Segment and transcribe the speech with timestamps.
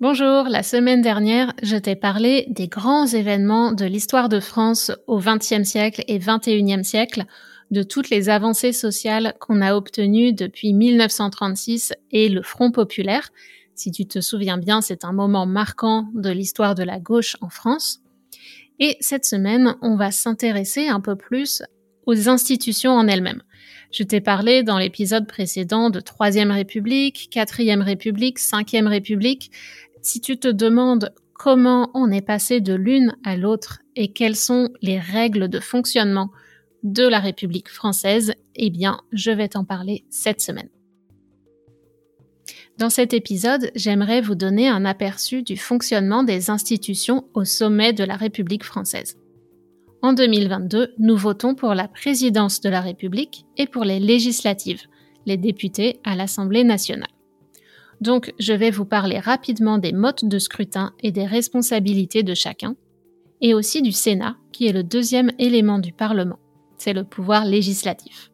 [0.00, 5.20] Bonjour, la semaine dernière, je t'ai parlé des grands événements de l'histoire de France au
[5.20, 7.22] XXe siècle et XXIe siècle,
[7.70, 13.30] de toutes les avancées sociales qu'on a obtenues depuis 1936 et le Front populaire.
[13.76, 17.48] Si tu te souviens bien, c'est un moment marquant de l'histoire de la gauche en
[17.48, 18.00] France.
[18.80, 21.62] Et cette semaine, on va s'intéresser un peu plus
[22.06, 23.42] aux institutions en elles-mêmes.
[23.92, 29.52] Je t'ai parlé dans l'épisode précédent de Troisième République, Quatrième République, Cinquième République.
[30.04, 34.68] Si tu te demandes comment on est passé de l'une à l'autre et quelles sont
[34.82, 36.30] les règles de fonctionnement
[36.82, 40.68] de la République française, eh bien, je vais t'en parler cette semaine.
[42.76, 48.04] Dans cet épisode, j'aimerais vous donner un aperçu du fonctionnement des institutions au sommet de
[48.04, 49.16] la République française.
[50.02, 54.82] En 2022, nous votons pour la présidence de la République et pour les législatives,
[55.24, 57.13] les députés à l'Assemblée nationale.
[58.00, 62.76] Donc, je vais vous parler rapidement des modes de scrutin et des responsabilités de chacun,
[63.40, 66.38] et aussi du Sénat, qui est le deuxième élément du Parlement.
[66.78, 68.30] C'est le pouvoir législatif.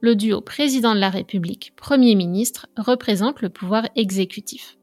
[0.00, 4.78] Le duo président de la République, Premier ministre, représente le pouvoir exécutif.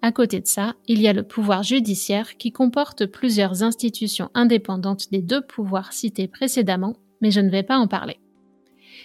[0.00, 5.10] À côté de ça, il y a le pouvoir judiciaire qui comporte plusieurs institutions indépendantes
[5.10, 8.18] des deux pouvoirs cités précédemment, mais je ne vais pas en parler.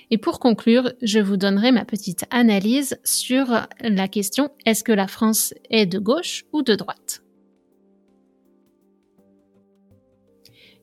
[0.09, 3.47] Et pour conclure, je vous donnerai ma petite analyse sur
[3.81, 7.23] la question est-ce que la France est de gauche ou de droite?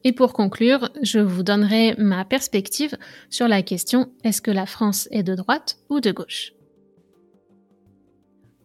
[0.06, 2.98] Et pour conclure, je vous donnerai ma perspective
[3.30, 6.52] sur la question est-ce que la France est de droite ou de gauche?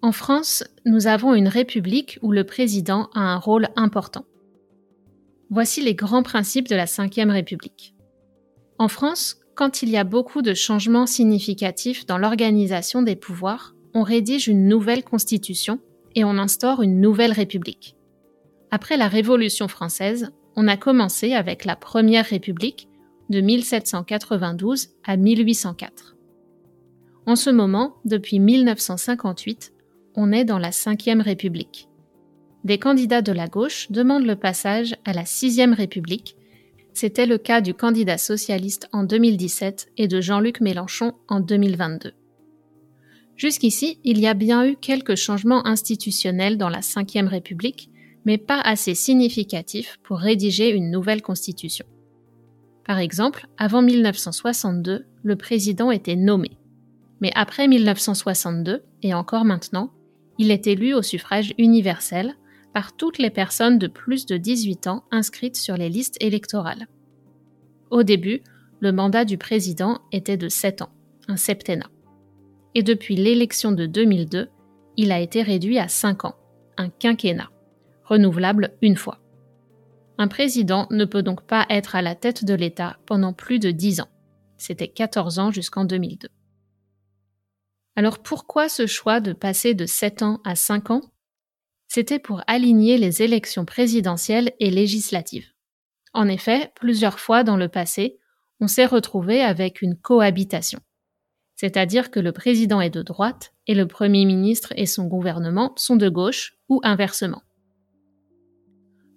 [0.01, 4.25] En France, nous avons une république où le président a un rôle important.
[5.49, 7.95] Voici les grands principes de la Ve République.
[8.77, 14.03] En France, quand il y a beaucoup de changements significatifs dans l'organisation des pouvoirs, on
[14.03, 15.79] rédige une nouvelle constitution
[16.15, 17.97] et on instaure une nouvelle république.
[18.71, 22.87] Après la Révolution française, on a commencé avec la Première République
[23.29, 26.15] de 1792 à 1804.
[27.25, 29.73] En ce moment, depuis 1958,
[30.15, 31.89] on est dans la Cinquième République.
[32.63, 36.37] Des candidats de la gauche demandent le passage à la Sixième République
[36.99, 42.11] c'était le cas du candidat socialiste en 2017 et de Jean-Luc Mélenchon en 2022.
[43.37, 47.89] Jusqu'ici, il y a bien eu quelques changements institutionnels dans la Ve République,
[48.25, 51.85] mais pas assez significatifs pour rédiger une nouvelle constitution.
[52.83, 56.57] Par exemple, avant 1962, le président était nommé.
[57.21, 59.93] Mais après 1962, et encore maintenant,
[60.38, 62.35] il est élu au suffrage universel,
[62.74, 66.88] par toutes les personnes de plus de 18 ans inscrites sur les listes électorales.
[67.89, 68.42] Au début,
[68.80, 70.92] le mandat du président était de 7 ans,
[71.27, 71.89] un septennat.
[72.75, 74.50] Et depuis l'élection de 2002,
[74.98, 76.36] il a été réduit à 5 ans,
[76.77, 77.50] un quinquennat,
[78.04, 79.19] renouvelable une fois.
[80.18, 83.72] Un président ne peut donc pas être à la tête de l'État pendant plus de
[83.72, 84.10] 10 ans.
[84.57, 86.27] C'était 14 ans jusqu'en 2002.
[87.95, 91.01] Alors pourquoi ce choix de passer de 7 ans à 5 ans?
[91.89, 95.47] C'était pour aligner les élections présidentielles et législatives.
[96.13, 98.19] En effet, plusieurs fois dans le passé,
[98.62, 100.80] on s'est retrouvé avec une cohabitation.
[101.56, 105.95] C'est-à-dire que le président est de droite et le Premier ministre et son gouvernement sont
[105.95, 107.41] de gauche ou inversement.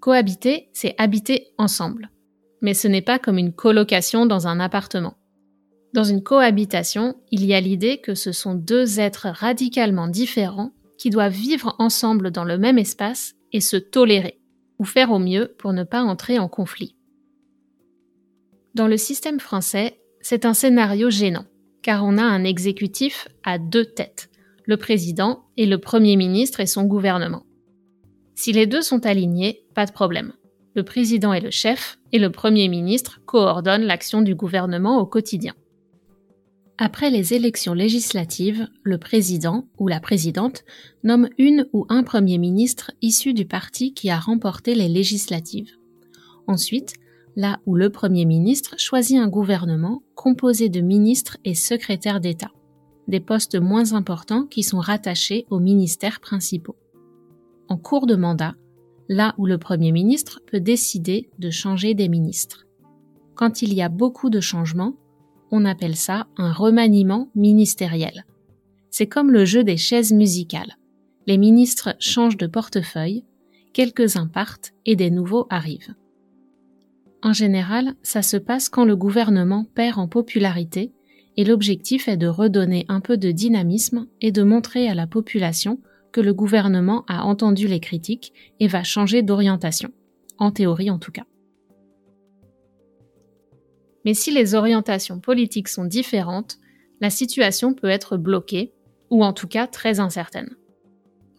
[0.00, 2.10] Cohabiter, c'est habiter ensemble.
[2.64, 5.16] mais ce n'est pas comme une colocation dans un appartement.
[5.94, 10.72] Dans une cohabitation, il y a l'idée que ce sont deux êtres radicalement différents
[11.02, 14.38] qui doivent vivre ensemble dans le même espace et se tolérer,
[14.78, 16.94] ou faire au mieux pour ne pas entrer en conflit.
[18.76, 21.44] Dans le système français, c'est un scénario gênant,
[21.82, 24.30] car on a un exécutif à deux têtes,
[24.64, 27.42] le président et le Premier ministre et son gouvernement.
[28.36, 30.34] Si les deux sont alignés, pas de problème.
[30.76, 35.54] Le président est le chef et le Premier ministre coordonne l'action du gouvernement au quotidien.
[36.84, 40.64] Après les élections législatives, le président ou la présidente
[41.04, 45.76] nomme une ou un Premier ministre issu du parti qui a remporté les législatives.
[46.48, 46.94] Ensuite,
[47.36, 52.50] là où le Premier ministre choisit un gouvernement composé de ministres et secrétaires d'État,
[53.06, 56.74] des postes moins importants qui sont rattachés aux ministères principaux.
[57.68, 58.56] En cours de mandat,
[59.08, 62.66] là où le Premier ministre peut décider de changer des ministres.
[63.36, 64.96] Quand il y a beaucoup de changements,
[65.52, 68.24] on appelle ça un remaniement ministériel.
[68.90, 70.76] C'est comme le jeu des chaises musicales.
[71.26, 73.24] Les ministres changent de portefeuille,
[73.72, 75.94] quelques-uns partent et des nouveaux arrivent.
[77.22, 80.92] En général, ça se passe quand le gouvernement perd en popularité
[81.36, 85.78] et l'objectif est de redonner un peu de dynamisme et de montrer à la population
[86.12, 89.90] que le gouvernement a entendu les critiques et va changer d'orientation,
[90.38, 91.24] en théorie en tout cas.
[94.04, 96.58] Mais si les orientations politiques sont différentes,
[97.00, 98.72] la situation peut être bloquée,
[99.10, 100.56] ou en tout cas très incertaine.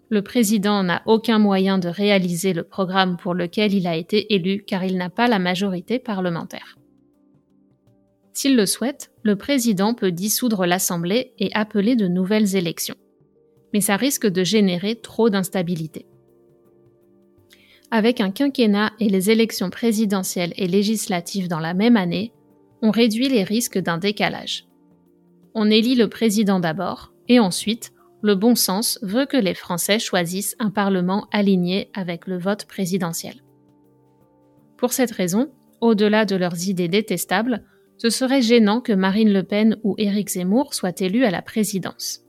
[0.09, 4.63] Le président n'a aucun moyen de réaliser le programme pour lequel il a été élu
[4.63, 6.77] car il n'a pas la majorité parlementaire.
[8.33, 12.95] S'il le souhaite, le président peut dissoudre l'Assemblée et appeler de nouvelles élections.
[13.73, 16.05] Mais ça risque de générer trop d'instabilité.
[17.89, 22.33] Avec un quinquennat et les élections présidentielles et législatives dans la même année,
[22.83, 24.65] on réduit les risques d'un décalage.
[25.55, 30.57] On élit le président d'abord, et ensuite, le bon sens veut que les Français choisissent
[30.59, 33.35] un Parlement aligné avec le vote présidentiel.
[34.77, 35.49] Pour cette raison,
[35.79, 37.63] au-delà de leurs idées détestables,
[37.97, 42.19] ce serait gênant que Marine Le Pen ou Éric Zemmour soient élus à la présidence.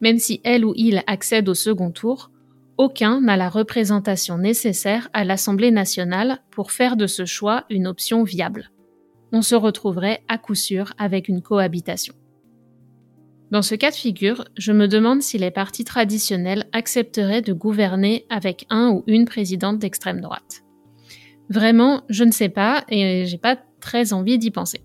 [0.00, 2.30] Même si elle ou il accède au second tour,
[2.78, 8.22] aucun n'a la représentation nécessaire à l'Assemblée nationale pour faire de ce choix une option
[8.22, 8.70] viable
[9.34, 12.14] on se retrouverait à coup sûr avec une cohabitation.
[13.50, 18.26] Dans ce cas de figure, je me demande si les partis traditionnels accepteraient de gouverner
[18.30, 20.62] avec un ou une présidente d'extrême droite.
[21.50, 24.82] Vraiment, je ne sais pas et j'ai pas très envie d'y penser.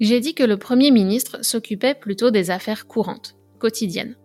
[0.00, 4.16] J'ai dit que le Premier ministre s'occupait plutôt des affaires courantes, quotidiennes.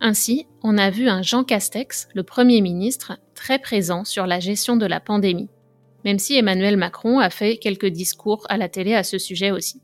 [0.00, 4.76] Ainsi, on a vu un Jean Castex, le Premier ministre, très présent sur la gestion
[4.76, 5.50] de la pandémie,
[6.04, 9.82] même si Emmanuel Macron a fait quelques discours à la télé à ce sujet aussi.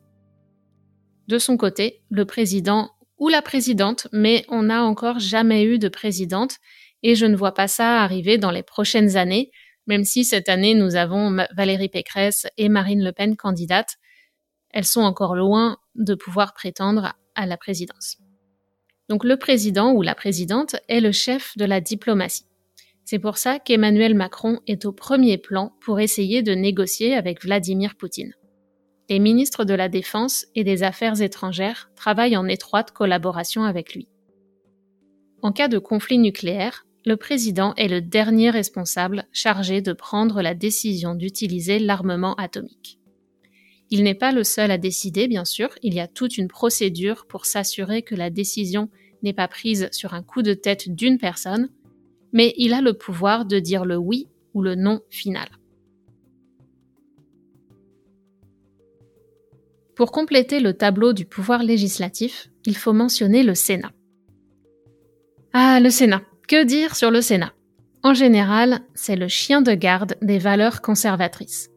[1.28, 5.88] De son côté, le président ou la présidente, mais on n'a encore jamais eu de
[5.88, 6.56] présidente
[7.02, 9.50] et je ne vois pas ça arriver dans les prochaines années,
[9.86, 13.96] même si cette année nous avons Valérie Pécresse et Marine Le Pen candidates,
[14.70, 18.16] elles sont encore loin de pouvoir prétendre à la présidence.
[19.08, 22.46] Donc le président ou la présidente est le chef de la diplomatie.
[23.04, 27.96] C'est pour ça qu'Emmanuel Macron est au premier plan pour essayer de négocier avec Vladimir
[27.96, 28.32] Poutine.
[29.10, 34.08] Les ministres de la Défense et des Affaires étrangères travaillent en étroite collaboration avec lui.
[35.42, 40.54] En cas de conflit nucléaire, le président est le dernier responsable chargé de prendre la
[40.54, 42.98] décision d'utiliser l'armement atomique.
[43.90, 47.26] Il n'est pas le seul à décider, bien sûr, il y a toute une procédure
[47.26, 48.88] pour s'assurer que la décision
[49.22, 51.68] n'est pas prise sur un coup de tête d'une personne,
[52.34, 55.48] mais il a le pouvoir de dire le oui ou le non final.
[59.94, 63.92] Pour compléter le tableau du pouvoir législatif, il faut mentionner le Sénat.
[65.52, 66.22] Ah, le Sénat.
[66.48, 67.52] Que dire sur le Sénat?
[68.02, 71.70] En général, c'est le chien de garde des valeurs conservatrices.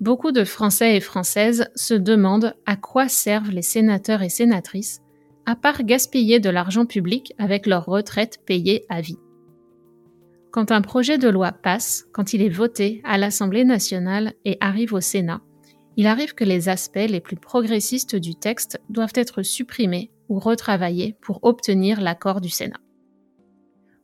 [0.00, 5.00] Beaucoup de Français et Françaises se demandent à quoi servent les sénateurs et sénatrices,
[5.44, 9.18] à part gaspiller de l'argent public avec leur retraite payée à vie.
[10.50, 14.94] Quand un projet de loi passe, quand il est voté à l'Assemblée nationale et arrive
[14.94, 15.42] au Sénat,
[15.98, 21.16] il arrive que les aspects les plus progressistes du texte doivent être supprimés ou retravaillés
[21.20, 22.80] pour obtenir l'accord du Sénat.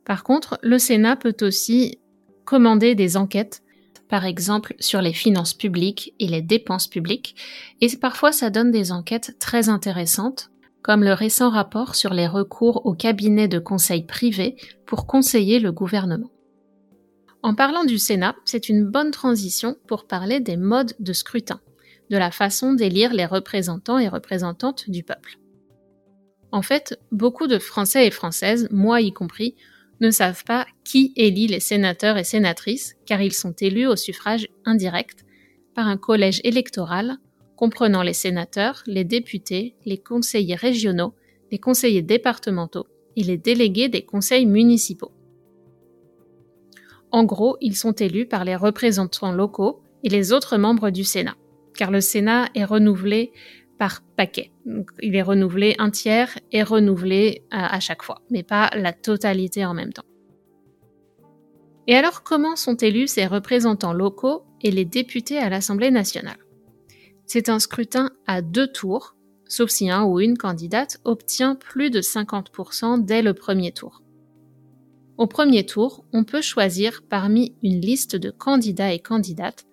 [0.03, 1.99] Par contre, le Sénat peut aussi
[2.43, 3.63] commander des enquêtes,
[4.07, 7.35] par exemple sur les finances publiques et les dépenses publiques,
[7.81, 10.51] et parfois ça donne des enquêtes très intéressantes,
[10.83, 15.71] comme le récent rapport sur les recours au cabinet de conseil privé pour conseiller le
[15.71, 16.29] gouvernement.
[17.45, 21.61] En parlant du Sénat, c'est une bonne transition pour parler des modes de scrutin,
[22.09, 25.37] de la façon d'élire les représentants et représentantes du peuple.
[26.51, 29.53] En fait, beaucoup de Français et Françaises, moi y compris,
[30.01, 34.47] ne savent pas qui élit les sénateurs et sénatrices, car ils sont élus au suffrage
[34.65, 35.23] indirect
[35.75, 37.19] par un collège électoral
[37.55, 41.13] comprenant les sénateurs, les députés, les conseillers régionaux,
[41.51, 45.11] les conseillers départementaux et les délégués des conseils municipaux.
[47.15, 51.37] En gros, ils sont élus par les représentants locaux et les autres membres du Sénat,
[51.73, 53.31] car le Sénat est renouvelé
[53.79, 54.51] par paquet.
[55.01, 59.63] il est renouvelé un tiers et renouvelé à, à chaque fois, mais pas la totalité
[59.63, 60.03] en même temps.
[61.87, 66.39] Et alors, comment sont élus ces représentants locaux et les députés à l'Assemblée nationale?
[67.25, 69.15] C'est un scrutin à deux tours,
[69.47, 74.01] sauf si un ou une candidate obtient plus de 50% dès le premier tour.
[75.17, 79.65] Au premier tour, on peut choisir parmi une liste de candidats et candidates,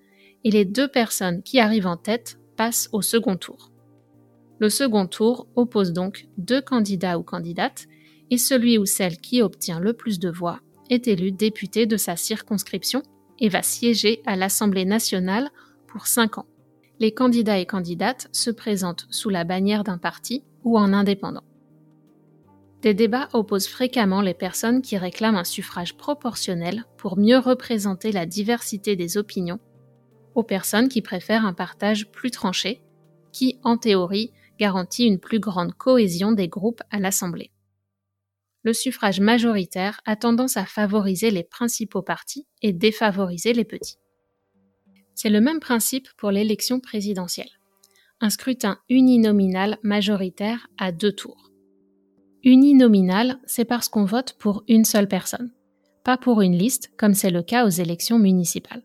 [0.45, 3.73] et les deux personnes qui arrivent en tête passent au second tour.
[4.61, 7.87] Le second tour oppose donc deux candidats ou candidates,
[8.31, 12.15] et celui ou celle qui obtient le plus de voix est élu député de sa
[12.17, 13.03] circonscription
[13.41, 15.51] et va siéger à l'Assemblée nationale
[15.89, 16.47] pour cinq ans.
[17.01, 21.43] Les candidats et candidates se présentent sous la bannière d'un parti ou en indépendant.
[22.83, 28.27] Des débats opposent fréquemment les personnes qui réclament un suffrage proportionnel pour mieux représenter la
[28.27, 29.61] diversité des opinions
[30.35, 32.83] aux personnes qui préfèrent un partage plus tranché,
[33.33, 37.53] qui, en théorie, garantit une plus grande cohésion des groupes à l'Assemblée.
[38.65, 43.99] Le suffrage majoritaire a tendance à favoriser les principaux partis et défavoriser les petits.
[45.15, 47.51] C'est le même principe pour l'élection présidentielle.
[48.21, 51.52] Un scrutin uninominal majoritaire à deux tours.
[52.45, 55.53] Uninominal, c'est parce qu'on vote pour une seule personne,
[56.03, 58.83] pas pour une liste comme c'est le cas aux élections municipales.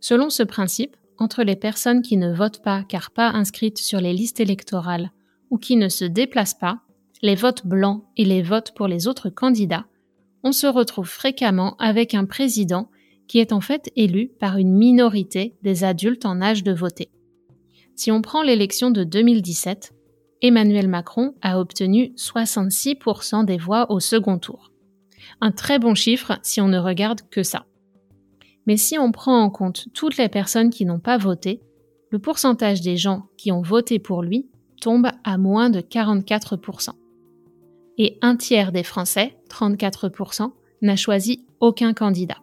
[0.00, 4.12] Selon ce principe, entre les personnes qui ne votent pas car pas inscrites sur les
[4.12, 5.12] listes électorales
[5.50, 6.80] ou qui ne se déplacent pas,
[7.22, 9.86] les votes blancs et les votes pour les autres candidats,
[10.42, 12.90] on se retrouve fréquemment avec un président
[13.28, 17.10] qui est en fait élu par une minorité des adultes en âge de voter.
[17.94, 19.92] Si on prend l'élection de 2017,
[20.42, 24.70] Emmanuel Macron a obtenu 66% des voix au second tour.
[25.40, 27.66] Un très bon chiffre si on ne regarde que ça.
[28.66, 31.60] Mais si on prend en compte toutes les personnes qui n'ont pas voté,
[32.10, 34.48] le pourcentage des gens qui ont voté pour lui
[34.80, 36.90] tombe à moins de 44%.
[37.98, 42.38] Et un tiers des Français, 34%, n'a choisi aucun candidat.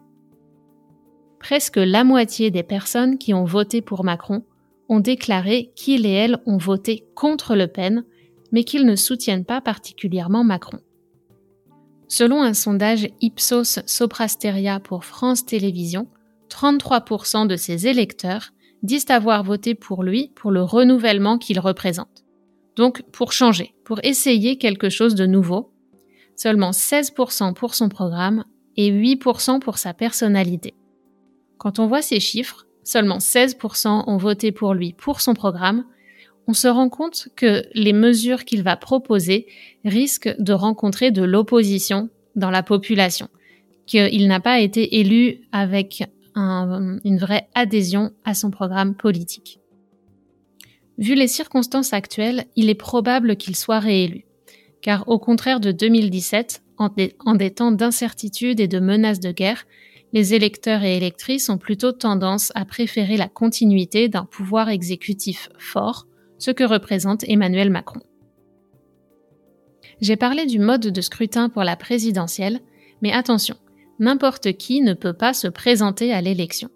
[1.40, 4.44] Presque la moitié des personnes qui ont voté pour Macron
[4.88, 8.04] ont déclaré qu'ils et elles ont voté contre Le Pen,
[8.52, 10.80] mais qu'ils ne soutiennent pas particulièrement Macron.
[12.08, 16.08] Selon un sondage Ipsos Soprasteria pour France Télévisions,
[16.48, 18.52] 33% de ses électeurs
[18.82, 22.24] disent avoir voté pour lui pour le renouvellement qu'il représente.
[22.76, 25.72] Donc pour changer, pour essayer quelque chose de nouveau.
[26.36, 28.44] Seulement 16% pour son programme
[28.76, 30.74] et 8% pour sa personnalité.
[31.58, 35.84] Quand on voit ces chiffres, seulement 16% ont voté pour lui pour son programme,
[36.46, 39.46] on se rend compte que les mesures qu'il va proposer
[39.84, 43.28] risquent de rencontrer de l'opposition dans la population,
[43.86, 46.04] qu'il n'a pas été élu avec
[46.34, 49.60] une vraie adhésion à son programme politique.
[50.96, 54.24] Vu les circonstances actuelles, il est probable qu'il soit réélu,
[54.80, 59.32] car au contraire de 2017, en des, en des temps d'incertitude et de menaces de
[59.32, 59.66] guerre,
[60.12, 66.06] les électeurs et électrices ont plutôt tendance à préférer la continuité d'un pouvoir exécutif fort,
[66.38, 68.00] ce que représente Emmanuel Macron.
[70.00, 72.60] J'ai parlé du mode de scrutin pour la présidentielle,
[73.02, 73.56] mais attention,
[73.98, 76.70] n'importe qui ne peut pas se présenter à l'élection.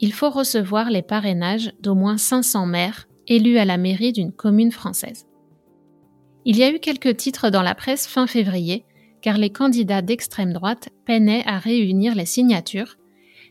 [0.00, 4.72] Il faut recevoir les parrainages d'au moins 500 maires élus à la mairie d'une commune
[4.72, 5.26] française.
[6.44, 8.84] Il y a eu quelques titres dans la presse fin février,
[9.24, 12.98] car les candidats d'extrême droite peinaient à réunir les signatures,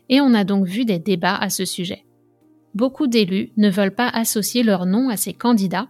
[0.08, 2.04] et on a donc vu des débats à ce sujet.
[2.76, 5.88] Beaucoup d'élus ne veulent pas associer leur nom à ces candidats,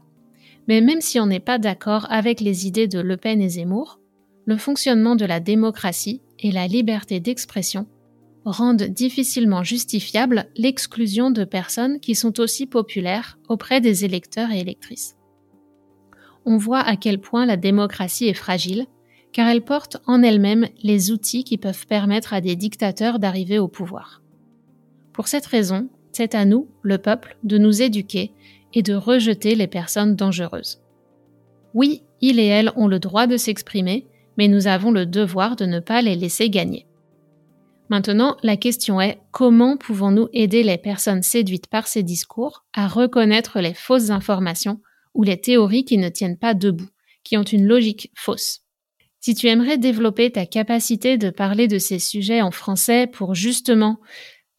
[0.69, 4.01] mais même si on n'est pas d'accord avec les idées de Le Pen et Zemmour,
[4.47, 7.87] le fonctionnement de la démocratie et la liberté d'expression
[8.47, 15.19] rendent difficilement justifiable l'exclusion de personnes qui sont aussi populaires auprès des électeurs et électrices.
[16.47, 18.87] On voit à quel point la démocratie est fragile,
[19.35, 23.67] car elle porte en elle-même les outils qui peuvent permettre à des dictateurs d'arriver au
[23.67, 24.23] pouvoir.
[25.13, 28.33] Pour cette raison, c'est à nous, le peuple, de nous éduquer
[28.75, 30.81] et de rejeter les personnes dangereuses.
[31.75, 34.07] Oui, ils et elles ont le droit de s'exprimer,
[34.39, 36.87] mais nous avons le devoir de ne pas les laisser gagner.
[37.89, 43.59] Maintenant, la question est comment pouvons-nous aider les personnes séduites par ces discours à reconnaître
[43.59, 44.81] les fausses informations
[45.13, 46.89] ou les théories qui ne tiennent pas debout,
[47.25, 48.64] qui ont une logique fausse?
[49.25, 53.99] Si tu aimerais développer ta capacité de parler de ces sujets en français pour justement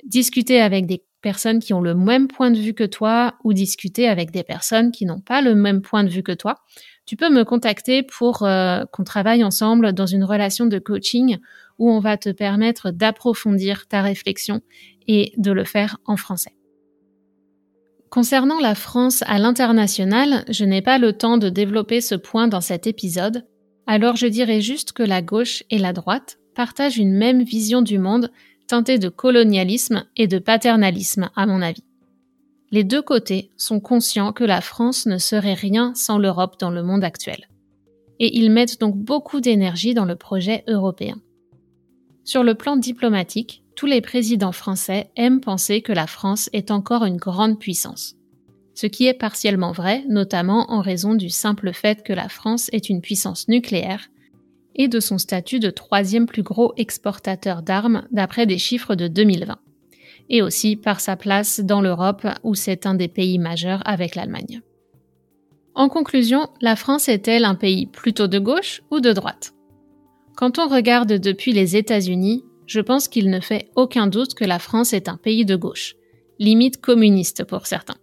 [0.03, 4.07] discuter avec des personnes qui ont le même point de vue que toi ou discuter
[4.07, 6.55] avec des personnes qui n'ont pas le même point de vue que toi,
[7.05, 11.37] tu peux me contacter pour euh, qu'on travaille ensemble dans une relation de coaching
[11.77, 14.61] où on va te permettre d'approfondir ta réflexion
[15.07, 16.55] et de le faire en français.
[18.09, 22.61] Concernant la France à l'international, je n'ai pas le temps de développer ce point dans
[22.61, 23.45] cet épisode,
[23.87, 27.99] alors je dirais juste que la gauche et la droite partagent une même vision du
[27.99, 28.31] monde
[28.67, 31.83] teintée de colonialisme et de paternalisme, à mon avis.
[32.71, 36.81] Les deux côtés sont conscients que la France ne serait rien sans l'Europe dans le
[36.81, 37.47] monde actuel.
[38.19, 41.17] Et ils mettent donc beaucoup d'énergie dans le projet européen.
[42.23, 47.05] Sur le plan diplomatique, tous les présidents français aiment penser que la France est encore
[47.05, 48.15] une grande puissance.
[48.75, 52.89] Ce qui est partiellement vrai, notamment en raison du simple fait que la France est
[52.89, 54.09] une puissance nucléaire
[54.75, 59.57] et de son statut de troisième plus gros exportateur d'armes d'après des chiffres de 2020,
[60.29, 64.61] et aussi par sa place dans l'Europe où c'est un des pays majeurs avec l'Allemagne.
[65.73, 69.53] En conclusion, la France est-elle un pays plutôt de gauche ou de droite?
[70.35, 74.59] Quand on regarde depuis les États-Unis, je pense qu'il ne fait aucun doute que la
[74.59, 75.95] France est un pays de gauche,
[76.39, 77.95] limite communiste pour certains.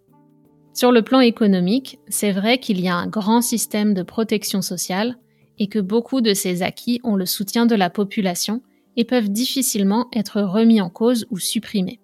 [0.74, 5.18] Sur le plan économique, c'est vrai qu'il y a un grand système de protection sociale,
[5.58, 8.62] et que beaucoup de ces acquis ont le soutien de la population
[8.96, 12.00] et peuvent difficilement être remis en cause ou supprimés.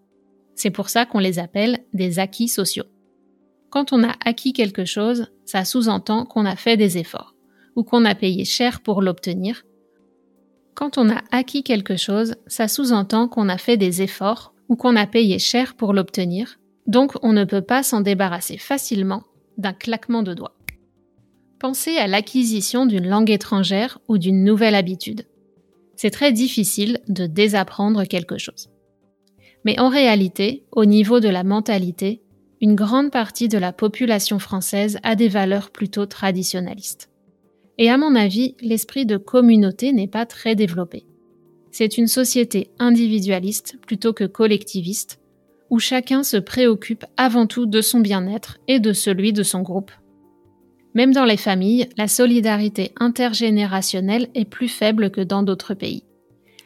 [0.55, 2.85] C'est pour ça qu'on les appelle des acquis sociaux.
[3.71, 7.35] Quand on a acquis quelque chose, ça sous-entend qu'on a fait des efforts,
[7.75, 9.65] ou qu'on a payé cher pour l'obtenir.
[10.75, 14.97] Quand on a acquis quelque chose, ça sous-entend qu'on a fait des efforts, ou qu'on
[14.97, 16.58] a payé cher pour l'obtenir,
[16.88, 19.23] donc on ne peut pas s'en débarrasser facilement
[19.59, 20.57] d'un claquement de doigts.
[21.61, 25.27] Pensez à l'acquisition d'une langue étrangère ou d'une nouvelle habitude.
[25.96, 28.70] C'est très difficile de désapprendre quelque chose.
[29.64, 32.22] Mais en réalité, au niveau de la mentalité,
[32.61, 37.11] une grande partie de la population française a des valeurs plutôt traditionnalistes.
[37.77, 41.05] Et à mon avis, l'esprit de communauté n'est pas très développé.
[41.70, 45.20] C'est une société individualiste plutôt que collectiviste,
[45.70, 49.90] où chacun se préoccupe avant tout de son bien-être et de celui de son groupe
[50.98, 56.02] même dans les familles, la solidarité intergénérationnelle est plus faible que dans d'autres pays.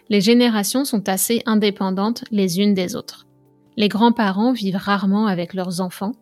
[0.09, 3.27] Les générations sont assez indépendantes les unes des autres.
[3.77, 6.13] Les grands-parents vivent rarement avec leurs enfants,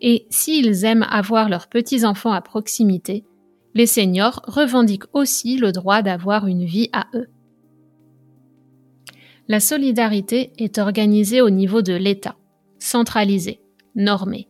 [0.00, 3.24] et s'ils aiment avoir leurs petits-enfants à proximité,
[3.74, 7.28] les seniors revendiquent aussi le droit d'avoir une vie à eux.
[9.48, 12.36] La solidarité est organisée au niveau de l'État,
[12.78, 13.60] centralisée,
[13.94, 14.48] normée.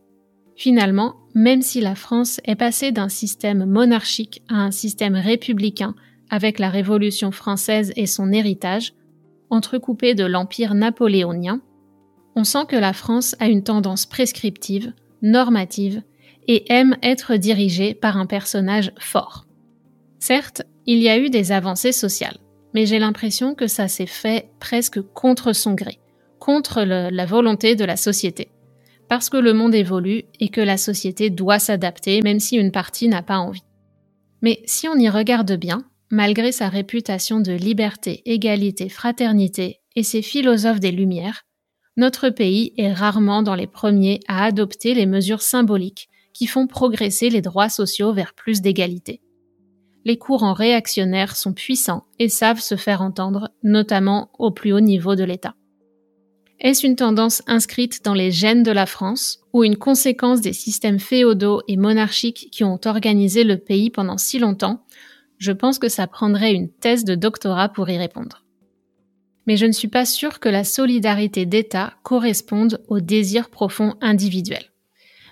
[0.55, 5.95] Finalement, même si la France est passée d'un système monarchique à un système républicain
[6.29, 8.93] avec la Révolution française et son héritage,
[9.49, 11.61] entrecoupé de l'Empire napoléonien,
[12.35, 16.01] on sent que la France a une tendance prescriptive, normative,
[16.47, 19.45] et aime être dirigée par un personnage fort.
[20.19, 22.37] Certes, il y a eu des avancées sociales,
[22.73, 25.99] mais j'ai l'impression que ça s'est fait presque contre son gré,
[26.39, 28.49] contre la volonté de la société
[29.13, 33.07] parce que le monde évolue et que la société doit s'adapter même si une partie
[33.07, 33.63] n'a pas envie.
[34.41, 40.21] Mais si on y regarde bien, malgré sa réputation de liberté, égalité, fraternité et ses
[40.21, 41.43] philosophes des Lumières,
[41.95, 47.29] notre pays est rarement dans les premiers à adopter les mesures symboliques qui font progresser
[47.29, 49.21] les droits sociaux vers plus d'égalité.
[50.05, 55.15] Les courants réactionnaires sont puissants et savent se faire entendre, notamment au plus haut niveau
[55.15, 55.55] de l'État.
[56.59, 60.99] Est-ce une tendance inscrite dans les gènes de la France ou une conséquence des systèmes
[60.99, 64.85] féodaux et monarchiques qui ont organisé le pays pendant si longtemps?
[65.37, 68.43] Je pense que ça prendrait une thèse de doctorat pour y répondre.
[69.45, 74.72] Mais je ne suis pas sûre que la solidarité d'État corresponde au désir profond individuel.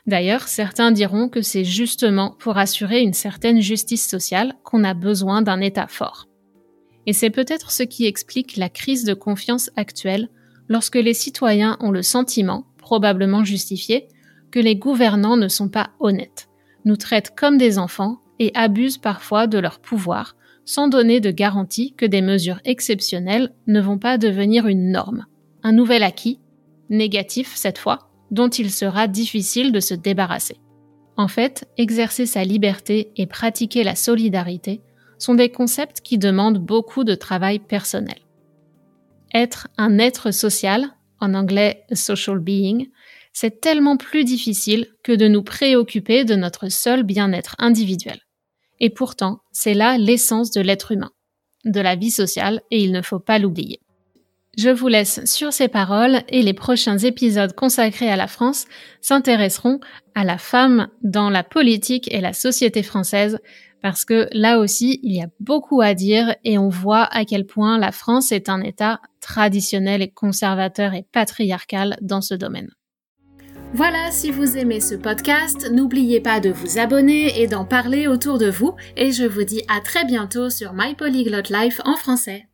[0.08, 5.42] D'ailleurs, certains diront que c'est justement pour assurer une certaine justice sociale qu'on a besoin
[5.42, 6.28] d'un État fort.
[7.06, 10.30] Et c'est peut-être ce qui explique la crise de confiance actuelle
[10.68, 14.08] lorsque les citoyens ont le sentiment, probablement justifié,
[14.52, 16.50] que les gouvernants ne sont pas honnêtes,
[16.86, 20.36] nous traitent comme des enfants et abusent parfois de leur pouvoir,
[20.66, 25.26] sans donner de garantie que des mesures exceptionnelles ne vont pas devenir une norme,
[25.64, 26.40] un nouvel acquis,
[26.90, 30.58] négatif cette fois, dont il sera difficile de se débarrasser.
[31.18, 34.82] En fait, exercer sa liberté et pratiquer la solidarité
[35.20, 38.18] sont des concepts qui demandent beaucoup de travail personnel.
[39.34, 40.90] être un être social,
[41.20, 42.90] en anglais social being,
[43.34, 48.20] c'est tellement plus difficile que de nous préoccuper de notre seul bien-être individuel.
[48.80, 51.12] Et pourtant, c'est là l'essence de l'être humain,
[51.66, 53.80] de la vie sociale, et il ne faut pas l'oublier.
[54.58, 58.66] Je vous laisse sur ces paroles et les prochains épisodes consacrés à la France
[59.00, 59.80] s'intéresseront
[60.14, 63.40] à la femme dans la politique et la société française
[63.82, 67.46] parce que là aussi, il y a beaucoup à dire et on voit à quel
[67.46, 72.70] point la France est un État traditionnel et conservateur et patriarcal dans ce domaine.
[73.74, 78.38] Voilà, si vous aimez ce podcast, n'oubliez pas de vous abonner et d'en parler autour
[78.38, 82.51] de vous et je vous dis à très bientôt sur My Polyglot Life en français.